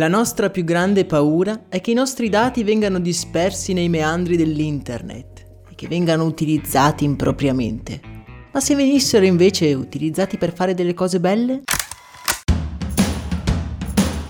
La 0.00 0.08
nostra 0.08 0.48
più 0.48 0.64
grande 0.64 1.04
paura 1.04 1.64
è 1.68 1.82
che 1.82 1.90
i 1.90 1.94
nostri 1.94 2.30
dati 2.30 2.64
vengano 2.64 2.98
dispersi 3.00 3.74
nei 3.74 3.90
meandri 3.90 4.34
dell'internet 4.34 5.46
e 5.70 5.74
che 5.74 5.88
vengano 5.88 6.24
utilizzati 6.24 7.04
impropriamente. 7.04 8.00
Ma 8.50 8.60
se 8.60 8.74
venissero 8.74 9.26
invece 9.26 9.74
utilizzati 9.74 10.38
per 10.38 10.54
fare 10.54 10.72
delle 10.72 10.94
cose 10.94 11.20
belle? 11.20 11.64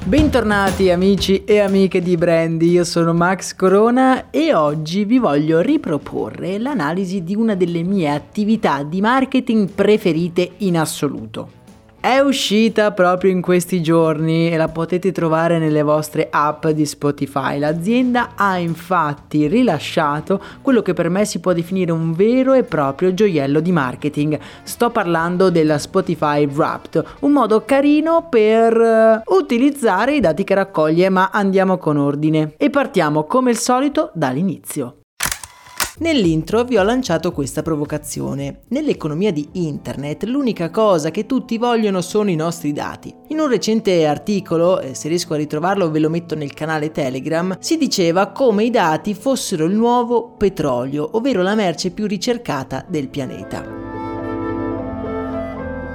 Bentornati 0.02 0.90
amici 0.90 1.44
e 1.44 1.60
amiche 1.60 2.02
di 2.02 2.16
Brandy, 2.16 2.70
io 2.70 2.82
sono 2.82 3.14
Max 3.14 3.54
Corona 3.54 4.30
e 4.30 4.52
oggi 4.52 5.04
vi 5.04 5.18
voglio 5.18 5.60
riproporre 5.60 6.58
l'analisi 6.58 7.22
di 7.22 7.36
una 7.36 7.54
delle 7.54 7.84
mie 7.84 8.10
attività 8.10 8.82
di 8.82 9.00
marketing 9.00 9.70
preferite 9.70 10.50
in 10.56 10.76
assoluto 10.76 11.58
è 12.00 12.18
uscita 12.18 12.92
proprio 12.92 13.30
in 13.30 13.42
questi 13.42 13.82
giorni 13.82 14.50
e 14.50 14.56
la 14.56 14.68
potete 14.68 15.12
trovare 15.12 15.58
nelle 15.58 15.82
vostre 15.82 16.28
app 16.30 16.66
di 16.68 16.86
Spotify. 16.86 17.58
L'azienda 17.58 18.30
ha 18.36 18.56
infatti 18.56 19.46
rilasciato 19.46 20.40
quello 20.62 20.80
che 20.80 20.94
per 20.94 21.10
me 21.10 21.26
si 21.26 21.40
può 21.40 21.52
definire 21.52 21.92
un 21.92 22.14
vero 22.14 22.54
e 22.54 22.62
proprio 22.62 23.12
gioiello 23.12 23.60
di 23.60 23.70
marketing. 23.70 24.38
Sto 24.62 24.88
parlando 24.90 25.50
della 25.50 25.78
Spotify 25.78 26.46
Wrapped, 26.46 27.04
un 27.20 27.32
modo 27.32 27.64
carino 27.66 28.28
per 28.30 28.80
eh, 28.80 29.22
utilizzare 29.26 30.16
i 30.16 30.20
dati 30.20 30.42
che 30.42 30.54
raccoglie, 30.54 31.10
ma 31.10 31.28
andiamo 31.30 31.76
con 31.76 31.98
ordine. 31.98 32.54
E 32.56 32.70
partiamo 32.70 33.24
come 33.24 33.50
al 33.50 33.56
solito 33.56 34.10
dall'inizio. 34.14 34.99
Nell'intro 36.00 36.64
vi 36.64 36.78
ho 36.78 36.82
lanciato 36.82 37.30
questa 37.30 37.60
provocazione. 37.60 38.60
Nell'economia 38.68 39.30
di 39.32 39.46
internet 39.52 40.24
l'unica 40.24 40.70
cosa 40.70 41.10
che 41.10 41.26
tutti 41.26 41.58
vogliono 41.58 42.00
sono 42.00 42.30
i 42.30 42.36
nostri 42.36 42.72
dati. 42.72 43.14
In 43.28 43.38
un 43.38 43.48
recente 43.48 44.06
articolo, 44.06 44.80
se 44.92 45.08
riesco 45.08 45.34
a 45.34 45.36
ritrovarlo 45.36 45.90
ve 45.90 45.98
lo 45.98 46.08
metto 46.08 46.34
nel 46.34 46.54
canale 46.54 46.90
Telegram, 46.90 47.54
si 47.60 47.76
diceva 47.76 48.28
come 48.28 48.64
i 48.64 48.70
dati 48.70 49.12
fossero 49.12 49.66
il 49.66 49.74
nuovo 49.74 50.30
petrolio, 50.38 51.16
ovvero 51.18 51.42
la 51.42 51.54
merce 51.54 51.90
più 51.90 52.06
ricercata 52.06 52.82
del 52.88 53.10
pianeta. 53.10 53.79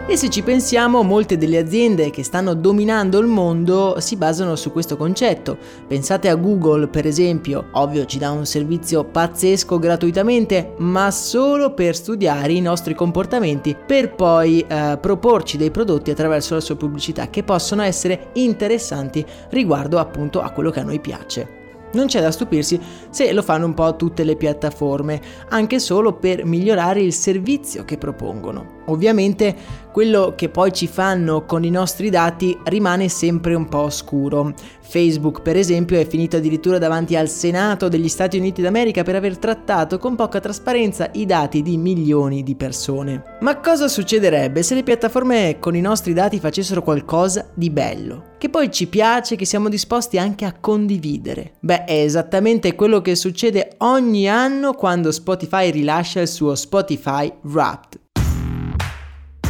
E 0.08 0.18
se 0.18 0.30
ci 0.30 0.44
pensiamo, 0.44 1.02
molte 1.02 1.36
delle 1.36 1.58
aziende 1.58 2.12
che 2.12 2.24
stanno 2.24 2.54
dominando 2.54 3.18
il 3.18 3.26
mondo 3.26 3.96
si 4.00 4.16
basano 4.16 4.56
su 4.56 4.72
questo 4.72 4.98
concetto. 4.98 5.58
Pensate 5.88 6.30
a 6.30 6.36
Google, 6.36 6.88
per 6.88 7.08
esempio, 7.08 7.70
ovvio 7.72 8.06
ci 8.06 8.20
dà 8.20 8.30
un 8.30 8.46
servizio 8.46 9.04
pazzesco 9.04 9.80
gratuitamente, 9.80 10.76
ma 10.78 11.10
solo 11.10 11.74
per 11.74 11.96
studiare 11.96 12.54
i 12.54 12.62
nostri 12.62 12.94
comportamenti, 12.94 13.76
per 13.76 14.14
poi 14.14 14.64
eh, 14.68 15.00
proporci 15.02 15.58
dei 15.58 15.72
prodotti 15.72 16.12
attraverso 16.12 16.54
la 16.54 16.62
sua 16.62 16.76
pubblicità 16.76 17.32
che 17.32 17.42
possono 17.42 17.82
essere 17.82 18.28
interessanti 18.34 19.26
riguardo 19.50 19.98
appunto 19.98 20.40
a 20.40 20.52
quello 20.52 20.70
che 20.70 20.82
a 20.82 20.84
noi 20.84 21.00
piace. 21.00 21.64
Non 21.94 22.06
c'è 22.06 22.22
da 22.22 22.30
stupirsi 22.30 22.80
se 23.10 23.34
lo 23.34 23.42
fanno 23.42 23.66
un 23.66 23.74
po' 23.74 23.96
tutte 23.96 24.24
le 24.24 24.36
piattaforme, 24.36 25.20
anche 25.50 25.80
solo 25.80 26.14
per 26.14 26.46
migliorare 26.46 27.02
il 27.02 27.12
servizio 27.12 27.84
che 27.86 27.98
propongono. 27.98 28.75
Ovviamente 28.88 29.84
quello 29.96 30.34
che 30.36 30.50
poi 30.50 30.74
ci 30.74 30.88
fanno 30.88 31.46
con 31.46 31.64
i 31.64 31.70
nostri 31.70 32.10
dati 32.10 32.58
rimane 32.66 33.08
sempre 33.08 33.54
un 33.54 33.70
po' 33.70 33.84
oscuro. 33.84 34.54
Facebook, 34.82 35.42
per 35.42 35.56
esempio, 35.56 35.98
è 35.98 36.06
finito 36.06 36.36
addirittura 36.36 36.78
davanti 36.78 37.16
al 37.16 37.30
Senato 37.30 37.88
degli 37.88 38.10
Stati 38.10 38.38
Uniti 38.38 38.62
d'America 38.62 39.04
per 39.04 39.16
aver 39.16 39.38
trattato 39.38 39.98
con 39.98 40.16
poca 40.16 40.42
trasparenza 40.42 41.10
i 41.14 41.26
dati 41.26 41.62
di 41.62 41.78
milioni 41.78 42.44
di 42.44 42.56
persone. 42.56 43.38
Ma 43.40 43.58
cosa 43.62 43.88
succederebbe 43.88 44.64
se 44.64 44.76
le 44.76 44.84
piattaforme 44.84 45.60
con 45.60 45.78
i 45.78 45.82
nostri 45.82 46.12
dati 46.12 46.40
facessero 46.40 46.82
qualcosa 46.82 47.48
di 47.54 47.70
bello? 47.70 48.34
Che 48.38 48.50
poi 48.50 48.70
ci 48.70 48.88
piace, 48.88 49.38
che 49.38 49.46
siamo 49.46 49.70
disposti 49.70 50.20
anche 50.20 50.44
a 50.44 50.56
condividere? 50.60 51.54
Beh, 51.62 51.86
è 51.86 52.02
esattamente 52.02 52.76
quello 52.76 53.02
che 53.02 53.16
succede 53.16 53.76
ogni 53.78 54.28
anno 54.28 54.74
quando 54.74 55.14
Spotify 55.14 55.72
rilascia 55.72 56.20
il 56.20 56.28
suo 56.28 56.54
Spotify 56.54 57.32
Wrapped 57.44 57.95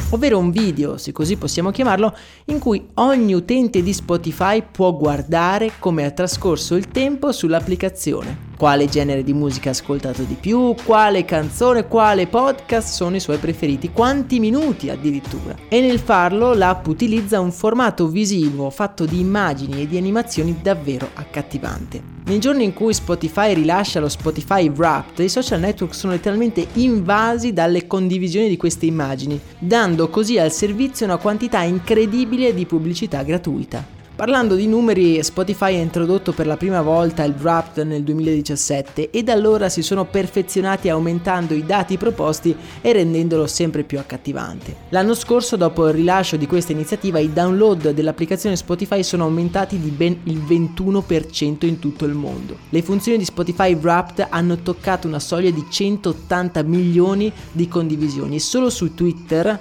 ovvero 0.09 0.37
un 0.37 0.51
video, 0.51 0.97
se 0.97 1.11
così 1.11 1.35
possiamo 1.35 1.71
chiamarlo, 1.71 2.15
in 2.45 2.59
cui 2.59 2.87
ogni 2.95 3.33
utente 3.33 3.81
di 3.81 3.93
Spotify 3.93 4.63
può 4.69 4.93
guardare 4.93 5.73
come 5.79 6.05
ha 6.05 6.11
trascorso 6.11 6.75
il 6.75 6.87
tempo 6.87 7.31
sull'applicazione 7.31 8.53
quale 8.57 8.87
genere 8.87 9.23
di 9.23 9.33
musica 9.33 9.69
ha 9.69 9.71
ascoltato 9.71 10.23
di 10.23 10.35
più, 10.39 10.75
quale 10.83 11.25
canzone, 11.25 11.87
quale 11.87 12.27
podcast 12.27 12.93
sono 12.93 13.15
i 13.15 13.19
suoi 13.19 13.37
preferiti, 13.37 13.91
quanti 13.91 14.39
minuti 14.39 14.89
addirittura. 14.89 15.55
E 15.67 15.81
nel 15.81 15.99
farlo 15.99 16.53
l'app 16.53 16.87
utilizza 16.87 17.39
un 17.39 17.51
formato 17.51 18.07
visivo 18.07 18.69
fatto 18.69 19.05
di 19.05 19.19
immagini 19.19 19.81
e 19.81 19.87
di 19.87 19.97
animazioni 19.97 20.57
davvero 20.61 21.09
accattivante. 21.13 22.13
Nei 22.25 22.39
giorni 22.39 22.63
in 22.63 22.73
cui 22.73 22.93
Spotify 22.93 23.53
rilascia 23.53 23.99
lo 23.99 24.09
Spotify 24.09 24.67
Wrapped, 24.69 25.23
i 25.23 25.29
social 25.29 25.59
network 25.59 25.93
sono 25.93 26.13
letteralmente 26.13 26.65
invasi 26.73 27.53
dalle 27.53 27.85
condivisioni 27.85 28.49
di 28.49 28.57
queste 28.57 28.87
immagini, 28.87 29.39
dando 29.59 30.09
così 30.09 30.39
al 30.39 30.51
servizio 30.51 31.05
una 31.05 31.17
quantità 31.17 31.61
incredibile 31.61 32.53
di 32.55 32.65
pubblicità 32.65 33.21
gratuita. 33.21 33.94
Parlando 34.15 34.55
di 34.55 34.65
numeri, 34.65 35.21
Spotify 35.21 35.75
ha 35.75 35.81
introdotto 35.81 36.31
per 36.31 36.47
la 36.47 36.55
prima 36.55 36.81
volta 36.81 37.25
il 37.25 37.35
Wrapped 37.37 37.85
nel 37.85 38.01
2017 38.01 39.09
e 39.09 39.23
da 39.23 39.33
allora 39.33 39.67
si 39.67 39.81
sono 39.81 40.05
perfezionati 40.05 40.87
aumentando 40.87 41.53
i 41.53 41.65
dati 41.65 41.97
proposti 41.97 42.55
e 42.79 42.93
rendendolo 42.93 43.45
sempre 43.45 43.83
più 43.83 43.99
accattivante. 43.99 44.73
L'anno 44.89 45.15
scorso, 45.15 45.57
dopo 45.57 45.85
il 45.89 45.95
rilascio 45.95 46.37
di 46.37 46.47
questa 46.47 46.71
iniziativa, 46.71 47.19
i 47.19 47.33
download 47.33 47.91
dell'applicazione 47.91 48.55
Spotify 48.55 49.03
sono 49.03 49.25
aumentati 49.25 49.77
di 49.81 49.89
ben 49.89 50.17
il 50.23 50.37
21% 50.37 51.65
in 51.65 51.79
tutto 51.79 52.05
il 52.05 52.13
mondo. 52.13 52.59
Le 52.69 52.81
funzioni 52.83 53.17
di 53.17 53.25
Spotify 53.25 53.75
Wrapped 53.75 54.27
hanno 54.29 54.55
toccato 54.59 55.09
una 55.09 55.19
soglia 55.19 55.51
di 55.51 55.65
180 55.69 56.63
milioni 56.63 57.29
di 57.51 57.67
condivisioni 57.67 58.35
e 58.35 58.39
solo 58.39 58.69
su 58.69 58.93
Twitter 58.93 59.59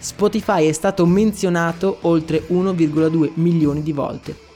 Spotify 0.00 0.66
è 0.66 0.72
stato 0.72 1.04
menzionato 1.04 1.98
oltre 2.02 2.44
1,2 2.48 3.32
milioni 3.34 3.82
di 3.82 3.92
volte. 3.92 4.48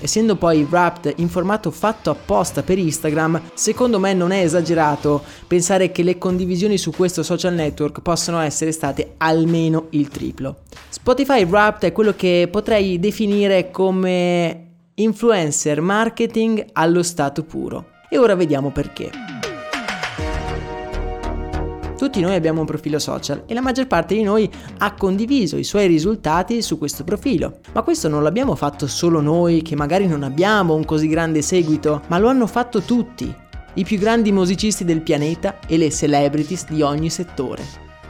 Essendo 0.00 0.36
poi 0.36 0.66
Wrapped 0.68 1.14
in 1.16 1.28
formato 1.28 1.70
fatto 1.70 2.10
apposta 2.10 2.62
per 2.62 2.78
Instagram, 2.78 3.40
secondo 3.54 3.98
me 3.98 4.14
non 4.14 4.30
è 4.30 4.42
esagerato 4.42 5.22
pensare 5.46 5.92
che 5.92 6.02
le 6.02 6.18
condivisioni 6.18 6.78
su 6.78 6.90
questo 6.92 7.22
social 7.22 7.54
network 7.54 8.00
possano 8.00 8.40
essere 8.40 8.72
state 8.72 9.14
almeno 9.18 9.86
il 9.90 10.08
triplo. 10.08 10.62
Spotify 10.88 11.44
Wrapped 11.44 11.90
è 11.90 11.92
quello 11.92 12.14
che 12.14 12.48
potrei 12.50 12.98
definire 12.98 13.70
come 13.70 14.70
influencer 14.94 15.80
marketing 15.80 16.64
allo 16.72 17.02
stato 17.02 17.44
puro. 17.44 17.86
E 18.08 18.18
ora 18.18 18.34
vediamo 18.34 18.70
perché. 18.70 19.31
Tutti 22.02 22.18
noi 22.18 22.34
abbiamo 22.34 22.58
un 22.58 22.66
profilo 22.66 22.98
social 22.98 23.44
e 23.46 23.54
la 23.54 23.60
maggior 23.60 23.86
parte 23.86 24.16
di 24.16 24.24
noi 24.24 24.50
ha 24.78 24.92
condiviso 24.94 25.56
i 25.56 25.62
suoi 25.62 25.86
risultati 25.86 26.60
su 26.60 26.76
questo 26.76 27.04
profilo. 27.04 27.60
Ma 27.74 27.82
questo 27.82 28.08
non 28.08 28.24
l'abbiamo 28.24 28.56
fatto 28.56 28.88
solo 28.88 29.20
noi 29.20 29.62
che 29.62 29.76
magari 29.76 30.08
non 30.08 30.24
abbiamo 30.24 30.74
un 30.74 30.84
così 30.84 31.06
grande 31.06 31.42
seguito, 31.42 32.02
ma 32.08 32.18
lo 32.18 32.26
hanno 32.26 32.48
fatto 32.48 32.80
tutti, 32.80 33.32
i 33.74 33.84
più 33.84 33.98
grandi 33.98 34.32
musicisti 34.32 34.84
del 34.84 35.00
pianeta 35.00 35.60
e 35.64 35.76
le 35.76 35.92
celebrities 35.92 36.66
di 36.70 36.82
ogni 36.82 37.08
settore. 37.08 37.62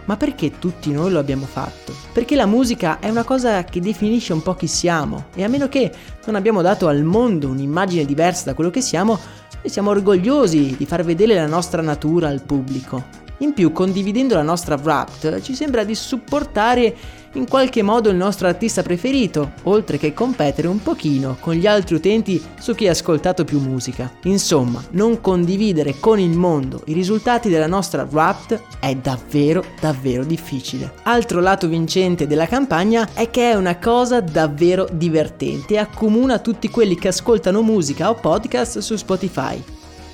Ma 0.07 0.17
perché 0.17 0.59
tutti 0.59 0.91
noi 0.91 1.11
lo 1.11 1.19
abbiamo 1.19 1.45
fatto? 1.45 1.93
Perché 2.15 2.35
la 2.35 2.47
musica 2.47 2.99
è 2.99 3.11
una 3.11 3.25
cosa 3.25 3.63
che 3.65 3.81
definisce 3.81 4.33
un 4.33 4.41
po' 4.41 4.55
chi 4.55 4.69
siamo 4.69 5.27
e 5.35 5.45
a 5.45 5.49
meno 5.49 5.69
che 5.69 5.93
non 6.25 6.35
abbiamo 6.37 6.63
dato 6.63 6.89
al 6.89 7.03
mondo 7.03 7.49
un'immagine 7.49 8.07
diversa 8.07 8.47
da 8.47 8.55
quello 8.55 8.71
che 8.71 8.81
siamo, 8.81 9.19
noi 9.63 9.71
siamo 9.71 9.91
orgogliosi 9.91 10.77
di 10.79 10.87
far 10.87 11.05
vedere 11.05 11.35
la 11.35 11.47
nostra 11.47 11.83
natura 11.83 12.29
al 12.29 12.43
pubblico. 12.43 13.21
In 13.43 13.55
più, 13.55 13.73
condividendo 13.73 14.37
la 14.37 14.43
nostra 14.43 14.77
Wrapped, 14.81 15.43
ci 15.43 15.57
sembra 15.57 15.83
di 15.83 15.97
supportare 15.97 16.95
in 17.33 17.49
qualche 17.49 17.83
modo 17.83 18.09
il 18.09 18.15
nostro 18.15 18.47
artista 18.47 18.83
preferito, 18.83 19.55
oltre 19.65 19.99
che 19.99 20.15
competere 20.15 20.69
un 20.69 20.81
pochino 20.81 21.37
con 21.41 21.55
gli 21.55 21.67
altri 21.67 21.97
utenti 21.97 22.41
su 22.61 22.73
chi 22.77 22.87
ha 22.87 22.93
ascoltato 22.93 23.45
più 23.45 23.59
musica. 23.59 24.13
Insomma, 24.25 24.81
non 24.91 25.21
condividere 25.21 25.99
con 25.99 26.21
il 26.21 26.37
mondo 26.37 26.83
i 26.87 26.93
risultati 26.93 27.49
della 27.49 27.67
nostra 27.67 28.07
Wrapped 28.09 28.63
è 28.79 28.95
davvero 28.95 29.65
davvero 29.81 30.23
difficile. 30.23 30.93
Altro 31.03 31.41
lato 31.41 31.67
vincente 31.67 32.29
della 32.29 32.47
campagna 32.47 33.09
è 33.13 33.29
che 33.29 33.51
è 33.51 33.55
una 33.55 33.77
cosa 33.79 34.21
davvero 34.21 34.87
divertente 34.93 35.75
e 35.75 35.79
accomuna 35.79 36.39
tutti 36.39 36.69
quelli 36.69 36.95
che 36.95 37.09
ascoltano 37.09 37.61
musica 37.61 38.09
o 38.09 38.15
podcast 38.15 38.79
su 38.79 38.95
Spotify. 38.95 39.61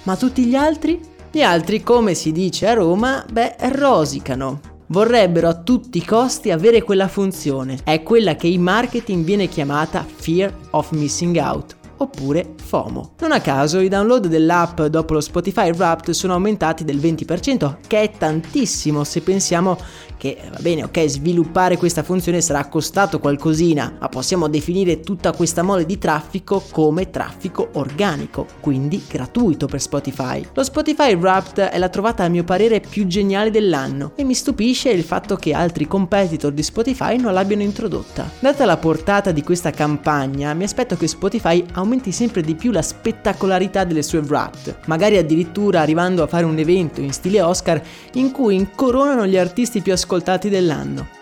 Ma 0.05 0.17
tutti 0.17 0.47
gli 0.47 0.55
altri? 0.55 1.17
Gli 1.31 1.43
altri, 1.43 1.83
come 1.83 2.15
si 2.15 2.33
dice 2.33 2.67
a 2.69 2.75
Roma, 2.75 3.25
beh, 3.31 3.57
rosicano. 3.73 4.61
Vorrebbero 4.87 5.49
a 5.49 5.55
tutti 5.55 5.99
i 5.99 6.05
costi 6.05 6.51
avere 6.51 6.83
quella 6.83 7.09
funzione. 7.09 7.79
È 7.85 8.03
quella 8.03 8.35
che 8.37 8.47
in 8.47 8.63
marketing 8.63 9.25
viene 9.25 9.47
chiamata 9.47 10.05
fear 10.05 10.53
of 10.71 10.91
missing 10.93 11.37
out 11.37 11.78
oppure 11.99 12.55
FOMO. 12.63 13.13
Non 13.21 13.33
a 13.33 13.41
caso 13.41 13.81
i 13.81 13.89
download 13.89 14.27
dell'app 14.27 14.83
dopo 14.83 15.15
lo 15.15 15.21
Spotify 15.21 15.71
Wrapped 15.71 16.15
sono 16.15 16.35
aumentati 16.35 16.85
del 16.85 16.99
20%, 16.99 17.77
che 17.87 18.01
è 18.03 18.11
tantissimo 18.11 19.05
se 19.05 19.21
pensiamo 19.21 19.77
che 20.19 20.37
va 20.51 20.59
bene, 20.61 20.83
ok, 20.83 21.07
sviluppare 21.07 21.77
questa 21.77 22.03
funzione 22.03 22.41
sarà 22.41 22.67
costato 22.67 23.21
qualcosina, 23.21 23.99
ma 24.01 24.09
possiamo 24.09 24.49
definire 24.49 25.01
tutta 25.01 25.33
questa 25.33 25.63
mole 25.63 25.87
di 25.87 25.97
traffico 25.97 26.63
come 26.73 27.09
traffico 27.09 27.69
organico, 27.75 28.47
quindi 28.61 29.03
gratuito 29.09 29.67
per 29.67 29.81
Spotify. 29.81 30.45
Lo 30.53 30.65
Spotify 30.65 31.15
Wrapped 31.15 31.59
è 31.59 31.79
la 31.79 31.89
trovata 31.89 32.25
a 32.25 32.29
mio 32.29 32.43
parere 32.43 32.81
più 32.81 33.07
geniale 33.07 33.51
dell'anno 33.51 34.13
e 34.17 34.25
mi 34.25 34.35
stupisce 34.35 34.91
il 34.91 35.05
fatto 35.05 35.37
che 35.37 35.55
altri 35.55 35.87
competitor 35.87 36.53
di 36.53 36.63
Spotify 36.65 37.17
non 37.17 37.33
l'abbiano 37.33 37.63
introdotta. 37.63 38.29
Data 38.41 38.65
la 38.65 38.77
portata 38.77 39.31
di 39.31 39.45
questa 39.45 39.71
campagna, 39.71 40.53
mi 40.53 40.65
aspetto 40.65 40.97
che 40.97 41.07
Spotify 41.07 41.65
aumenti 41.73 41.88
sempre 42.13 42.43
di 42.43 42.55
più 42.55 42.71
la 42.71 42.83
spettacolarità 42.83 43.85
delle 43.85 44.03
sue 44.03 44.21
Wrapped, 44.21 44.81
magari 44.87 45.17
addirittura 45.17 45.81
arrivando 45.81 46.23
a 46.23 46.27
fare 46.27 46.45
un 46.45 46.59
evento 46.59 47.01
in 47.01 47.13
stile 47.13 47.41
Oscar 47.41 47.83
in 48.15 48.31
cui 48.31 48.55
incoronano 48.55 49.27
gli 49.27 49.37
artisti 49.37 49.81
più 49.81 49.93
ascoltati 49.93 50.49
dell'anno. 50.49 51.18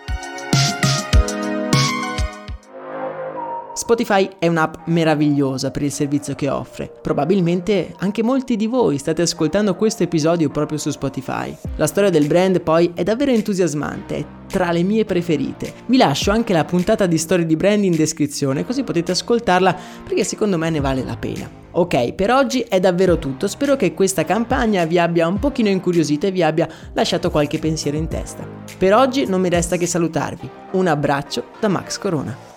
Spotify 3.87 4.27
è 4.37 4.47
un'app 4.47 4.87
meravigliosa 4.87 5.71
per 5.71 5.81
il 5.81 5.93
servizio 5.93 6.35
che 6.35 6.49
offre. 6.49 6.91
Probabilmente 7.01 7.95
anche 7.99 8.21
molti 8.21 8.57
di 8.57 8.67
voi 8.67 8.97
state 8.97 9.21
ascoltando 9.21 9.75
questo 9.75 10.03
episodio 10.03 10.49
proprio 10.49 10.77
su 10.77 10.89
Spotify. 10.89 11.55
La 11.77 11.87
storia 11.87 12.09
del 12.09 12.27
brand 12.27 12.59
poi 12.59 12.91
è 12.93 13.03
davvero 13.03 13.31
entusiasmante, 13.31 14.15
è 14.17 14.25
tra 14.47 14.73
le 14.73 14.83
mie 14.83 15.05
preferite. 15.05 15.73
Vi 15.85 15.95
lascio 15.95 16.31
anche 16.31 16.51
la 16.51 16.65
puntata 16.65 17.05
di 17.05 17.17
storie 17.17 17.45
di 17.45 17.55
brand 17.55 17.85
in 17.85 17.95
descrizione 17.95 18.65
così 18.65 18.83
potete 18.83 19.13
ascoltarla 19.13 19.73
perché 20.03 20.25
secondo 20.25 20.57
me 20.57 20.69
ne 20.69 20.81
vale 20.81 21.05
la 21.05 21.15
pena. 21.15 21.49
Ok, 21.71 22.11
per 22.11 22.31
oggi 22.31 22.59
è 22.67 22.81
davvero 22.81 23.17
tutto, 23.17 23.47
spero 23.47 23.77
che 23.77 23.93
questa 23.93 24.25
campagna 24.25 24.83
vi 24.83 24.99
abbia 24.99 25.29
un 25.29 25.39
pochino 25.39 25.69
incuriosito 25.69 26.25
e 26.27 26.31
vi 26.31 26.43
abbia 26.43 26.67
lasciato 26.91 27.31
qualche 27.31 27.57
pensiero 27.57 27.95
in 27.95 28.09
testa. 28.09 28.45
Per 28.77 28.93
oggi 28.93 29.25
non 29.27 29.39
mi 29.39 29.47
resta 29.47 29.77
che 29.77 29.87
salutarvi. 29.87 30.49
Un 30.71 30.87
abbraccio 30.87 31.51
da 31.61 31.69
Max 31.69 31.97
Corona. 31.97 32.56